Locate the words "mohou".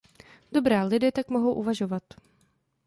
1.29-1.53